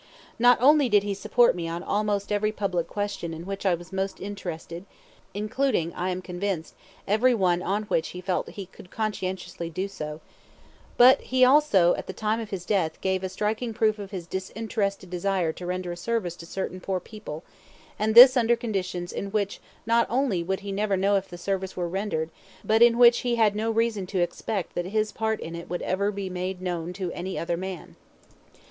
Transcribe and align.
Not 0.39 0.59
only 0.59 0.89
did 0.89 1.03
he 1.03 1.13
support 1.13 1.55
me 1.55 1.67
on 1.67 1.83
almost 1.83 2.31
every 2.31 2.51
public 2.51 2.87
question 2.87 3.35
in 3.35 3.45
which 3.45 3.67
I 3.67 3.75
was 3.75 3.93
most 3.93 4.19
interested 4.19 4.85
including, 5.35 5.93
I 5.93 6.09
am 6.09 6.23
convinced, 6.23 6.73
every 7.07 7.35
one 7.35 7.61
on 7.61 7.83
which 7.83 8.07
he 8.07 8.19
felt 8.19 8.49
he 8.49 8.65
conscientiously 8.65 9.67
could 9.67 9.75
do 9.75 9.87
so 9.87 10.19
but 10.97 11.21
he 11.21 11.45
also 11.45 11.93
at 11.97 12.07
the 12.07 12.13
time 12.13 12.39
of 12.39 12.49
his 12.49 12.65
death 12.65 12.99
gave 13.01 13.23
a 13.23 13.29
striking 13.29 13.75
proof 13.75 13.99
of 13.99 14.09
his 14.09 14.25
disinterested 14.25 15.11
desire 15.11 15.53
to 15.53 15.67
render 15.67 15.91
a 15.91 15.95
service 15.95 16.35
to 16.37 16.47
certain 16.47 16.79
poor 16.81 16.99
people, 16.99 17.43
and 17.99 18.15
this 18.15 18.35
under 18.35 18.55
conditions 18.55 19.13
in 19.13 19.29
which 19.29 19.59
not 19.85 20.07
only 20.09 20.41
would 20.41 20.61
he 20.61 20.71
never 20.71 20.97
know 20.97 21.15
if 21.15 21.27
the 21.27 21.37
service 21.37 21.77
were 21.77 21.87
rendered 21.87 22.31
but 22.65 22.81
in 22.81 22.97
which 22.97 23.19
he 23.19 23.35
had 23.35 23.55
no 23.55 23.69
reason 23.69 24.07
to 24.07 24.17
expect 24.19 24.73
that 24.73 24.85
his 24.85 25.11
part 25.11 25.39
in 25.39 25.55
it 25.55 25.69
would 25.69 25.83
ever 25.83 26.09
be 26.11 26.27
made 26.27 26.59
known 26.59 26.91
to 26.91 27.11
any 27.11 27.37
other 27.37 27.55
man. 27.55 27.95